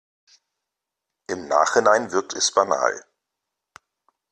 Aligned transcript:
Im 1.27 1.47
Nachhinein 1.47 2.11
wirkt 2.11 2.33
es 2.33 2.51
banal. 2.51 3.03